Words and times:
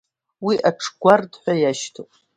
Уи 0.45 0.55
аҽгәард 0.69 1.31
ҳәа 1.41 1.53
иашьҭоуп. 1.61 2.11